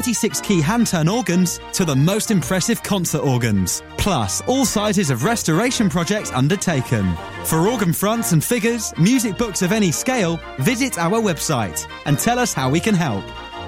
26 0.00 0.40
key 0.40 0.60
hand 0.62 0.86
turn 0.86 1.08
organs 1.08 1.60
to 1.74 1.84
the 1.84 1.94
most 1.94 2.30
impressive 2.30 2.82
concert 2.82 3.18
organs, 3.18 3.82
plus 3.98 4.40
all 4.48 4.64
sizes 4.64 5.10
of 5.10 5.24
restoration 5.24 5.90
projects 5.90 6.32
undertaken. 6.32 7.14
For 7.44 7.68
organ 7.68 7.92
fronts 7.92 8.32
and 8.32 8.42
figures, 8.42 8.94
music 8.96 9.36
books 9.36 9.60
of 9.60 9.72
any 9.72 9.92
scale, 9.92 10.40
visit 10.58 10.96
our 10.96 11.20
website 11.20 11.86
and 12.06 12.18
tell 12.18 12.38
us 12.38 12.54
how 12.54 12.70
we 12.70 12.80
can 12.80 12.94
help. 12.94 13.24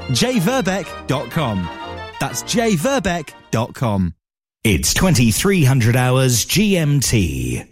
jverbeck.com. 0.08 1.68
That's 2.18 2.42
jverbeck.com. 2.44 4.14
It's 4.64 4.94
2300 4.94 5.96
hours 5.96 6.46
GMT. 6.46 7.71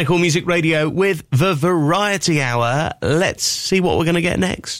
Mechanical 0.00 0.18
Music 0.18 0.46
Radio 0.46 0.88
with 0.88 1.28
the 1.28 1.52
Variety 1.52 2.40
Hour. 2.40 2.90
Let's 3.02 3.44
see 3.44 3.82
what 3.82 3.98
we're 3.98 4.04
going 4.04 4.14
to 4.14 4.22
get 4.22 4.38
next. 4.38 4.79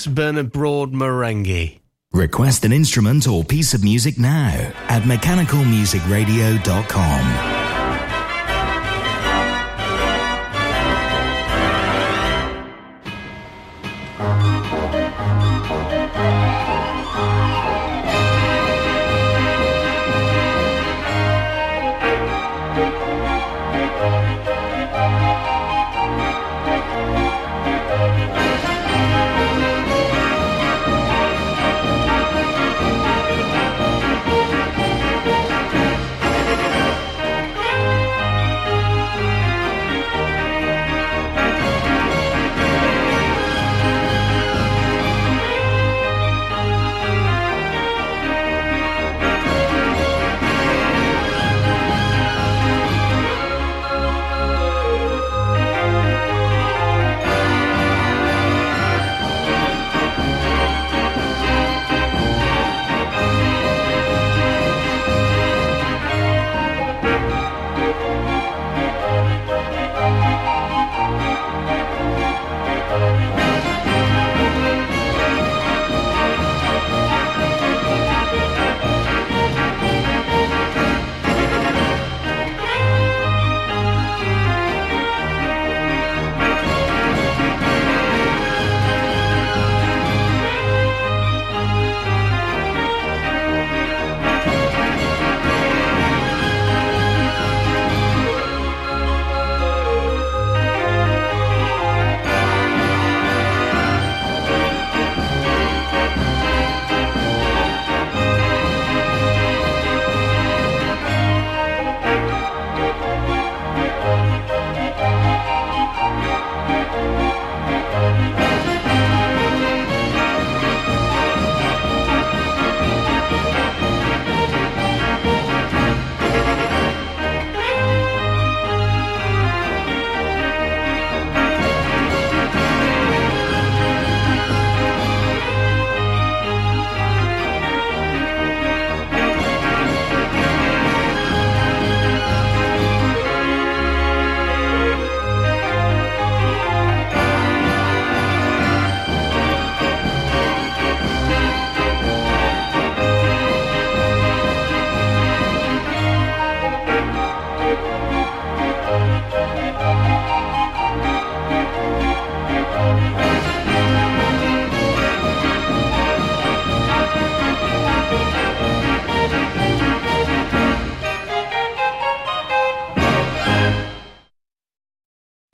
'X 0.00 0.06
Bernard 0.06 0.50
Broad 0.50 0.94
Merengue. 0.94 1.78
Request 2.14 2.64
an 2.64 2.72
instrument 2.72 3.28
or 3.28 3.44
piece 3.44 3.74
of 3.74 3.84
music 3.84 4.18
now 4.18 4.72
at 4.88 5.02
mechanicalmusicradio.com. 5.02 7.59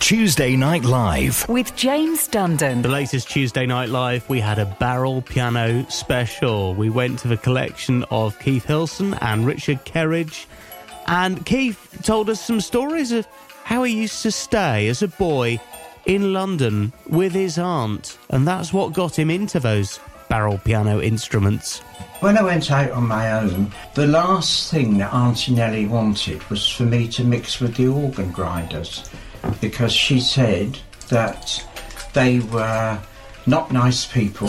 Tuesday 0.07 0.55
Night 0.55 0.85
Live 0.85 1.49
with 1.49 1.75
James 1.75 2.29
Dundon. 2.29 2.81
The 2.81 2.89
latest 2.89 3.29
Tuesday 3.29 3.67
Night 3.67 3.89
Live, 3.89 4.29
we 4.29 4.39
had 4.39 4.61
a 4.61 4.65
barrel 4.79 5.21
piano 5.21 5.85
special. 5.89 6.77
We 6.77 6.91
went 6.91 7.19
to 7.19 7.29
the 7.29 7.37
collection 7.37 8.05
of 8.05 8.39
Keith 8.39 8.67
Hilson 8.67 9.15
and 9.15 9.45
Richard 9.45 9.85
Kerridge, 9.85 10.47
and 11.09 11.45
Keith 11.45 11.99
told 12.05 12.31
us 12.31 12.41
some 12.41 12.61
stories 12.61 13.11
of 13.11 13.27
how 13.65 13.83
he 13.83 14.03
used 14.03 14.23
to 14.23 14.31
stay 14.31 14.87
as 14.87 15.03
a 15.03 15.09
boy 15.09 15.59
in 16.05 16.33
London 16.33 16.93
with 17.09 17.33
his 17.33 17.59
aunt, 17.59 18.17
and 18.31 18.47
that's 18.47 18.73
what 18.73 18.93
got 18.93 19.19
him 19.19 19.29
into 19.29 19.59
those 19.59 19.99
barrel 20.29 20.59
piano 20.59 21.01
instruments. 21.01 21.81
When 22.21 22.39
I 22.39 22.45
went 22.45 22.71
out 22.71 22.93
on 22.93 23.09
my 23.09 23.33
own, 23.33 23.73
the 23.95 24.07
last 24.07 24.71
thing 24.71 24.99
that 24.99 25.13
Auntie 25.13 25.55
Nellie 25.55 25.87
wanted 25.87 26.49
was 26.49 26.71
for 26.71 26.85
me 26.85 27.09
to 27.09 27.25
mix 27.25 27.59
with 27.59 27.75
the 27.75 27.89
organ 27.89 28.31
grinders 28.31 29.11
because 29.61 29.93
she 29.93 30.21
said 30.21 30.79
that 31.09 31.65
they 32.15 32.41
were 32.41 32.99
not 33.47 33.73
nice 33.73 34.07
people. 34.07 34.49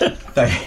they 0.34 0.66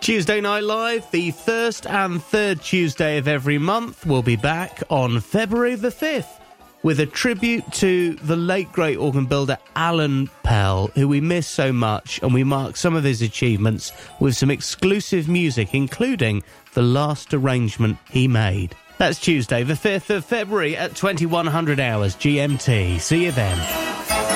Tuesday 0.00 0.40
Night 0.40 0.62
Live, 0.62 1.10
the 1.10 1.32
first 1.32 1.86
and 1.86 2.22
third 2.22 2.62
Tuesday 2.62 3.18
of 3.18 3.26
every 3.26 3.58
month, 3.58 4.06
will 4.06 4.22
be 4.22 4.36
back 4.36 4.82
on 4.88 5.20
February 5.20 5.74
the 5.74 5.88
5th 5.88 6.40
with 6.82 7.00
a 7.00 7.06
tribute 7.06 7.64
to 7.72 8.14
the 8.22 8.36
late 8.36 8.70
great 8.70 8.96
organ 8.96 9.26
builder 9.26 9.58
Alan 9.74 10.28
Pell, 10.44 10.86
who 10.94 11.08
we 11.08 11.20
miss 11.20 11.48
so 11.48 11.72
much, 11.72 12.22
and 12.22 12.32
we 12.32 12.44
mark 12.44 12.76
some 12.76 12.94
of 12.94 13.02
his 13.02 13.22
achievements 13.22 13.92
with 14.20 14.36
some 14.36 14.52
exclusive 14.52 15.28
music, 15.28 15.74
including 15.74 16.44
the 16.74 16.82
last 16.82 17.34
arrangement 17.34 17.98
he 18.08 18.28
made. 18.28 18.76
That's 18.98 19.20
Tuesday, 19.20 19.62
the 19.62 19.74
5th 19.74 20.16
of 20.16 20.24
February 20.24 20.76
at 20.76 20.94
2100 20.94 21.80
hours 21.80 22.16
GMT. 22.16 23.00
See 23.00 23.24
you 23.24 23.32
then. 23.32 24.35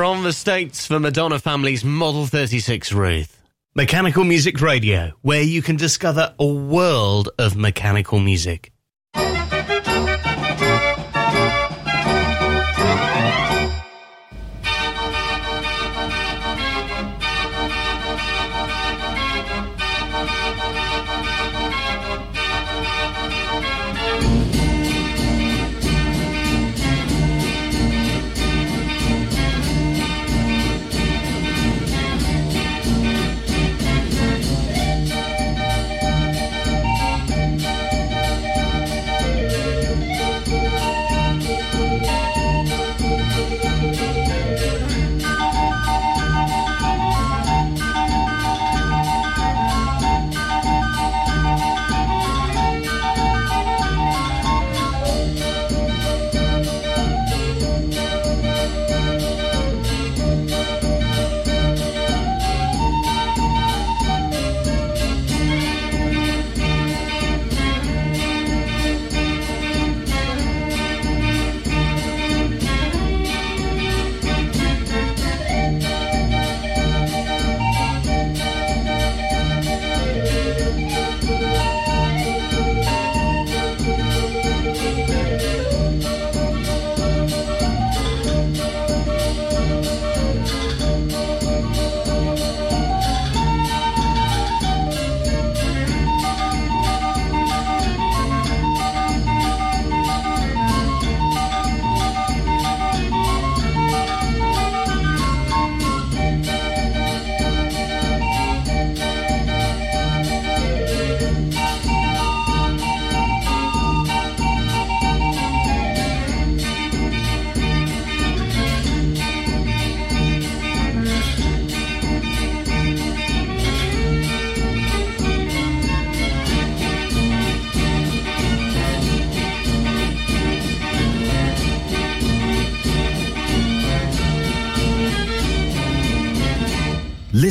From 0.00 0.22
the 0.22 0.32
States 0.32 0.86
for 0.86 0.98
Madonna 0.98 1.38
Family's 1.38 1.84
Model 1.84 2.24
36 2.24 2.90
Ruth. 2.94 3.42
Mechanical 3.74 4.24
Music 4.24 4.58
Radio, 4.62 5.12
where 5.20 5.42
you 5.42 5.60
can 5.60 5.76
discover 5.76 6.34
a 6.38 6.46
world 6.46 7.28
of 7.38 7.54
mechanical 7.54 8.18
music. 8.18 8.72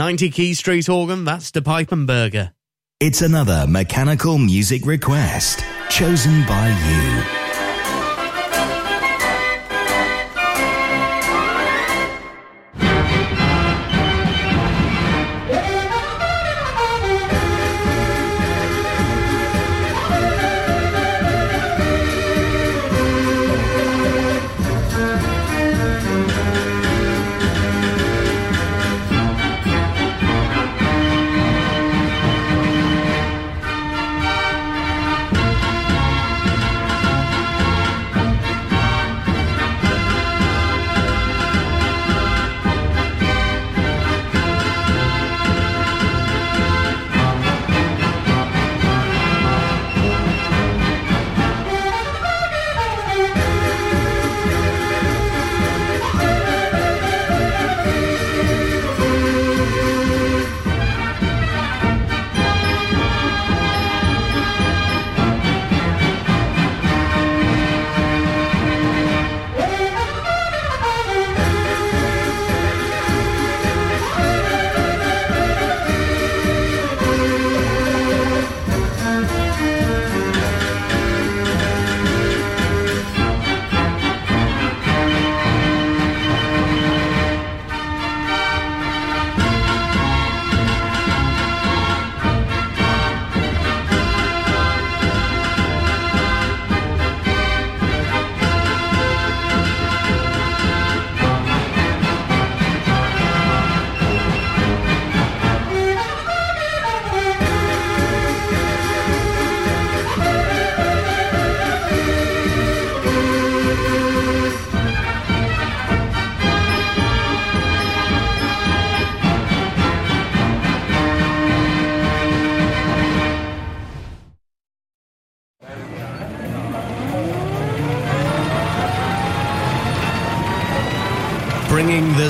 Ninety 0.00 0.30
Key 0.30 0.54
Street 0.54 0.88
organ, 0.88 1.26
that's 1.26 1.50
the 1.50 1.60
Pipe 1.60 1.92
and 1.92 2.06
Burger. 2.06 2.54
It's 3.00 3.20
another 3.20 3.66
mechanical 3.68 4.38
music 4.38 4.86
request 4.86 5.62
chosen 5.90 6.42
by 6.46 6.68
you. 6.68 7.39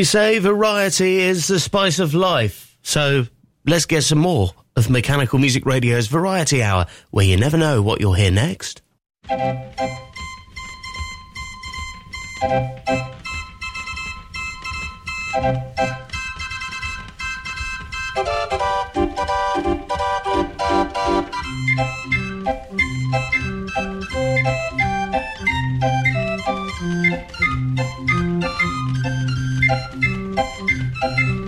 They 0.00 0.04
say 0.04 0.38
variety 0.38 1.18
is 1.18 1.46
the 1.46 1.60
spice 1.60 1.98
of 1.98 2.14
life. 2.14 2.78
So 2.80 3.26
let's 3.66 3.84
get 3.84 4.02
some 4.02 4.16
more 4.16 4.52
of 4.74 4.88
Mechanical 4.88 5.38
Music 5.38 5.66
Radio's 5.66 6.06
Variety 6.06 6.62
Hour, 6.62 6.86
where 7.10 7.26
you 7.26 7.36
never 7.36 7.58
know 7.58 7.82
what 7.82 8.00
you'll 8.00 8.14
hear 8.14 8.30
next. 8.30 8.80
Is 31.02 31.40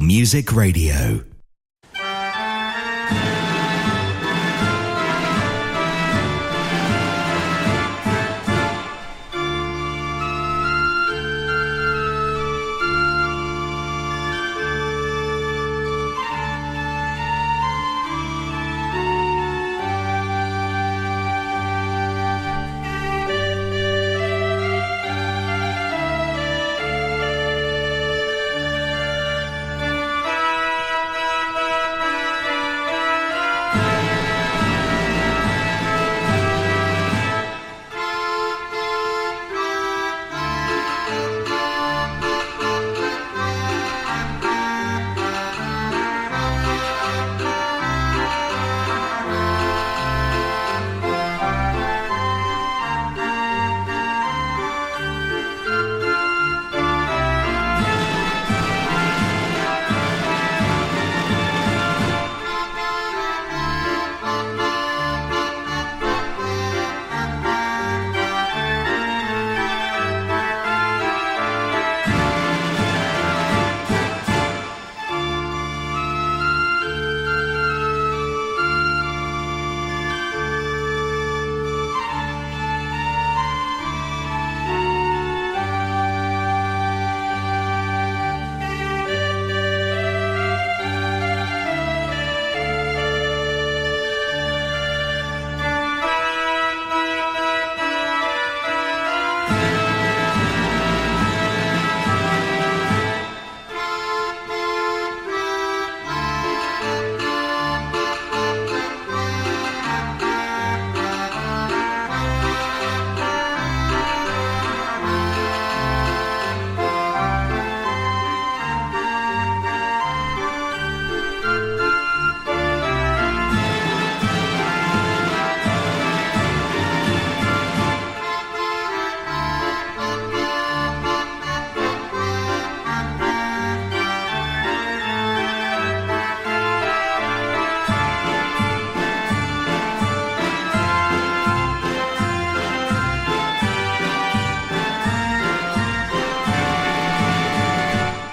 Music 0.00 0.52
Radio. 0.52 1.31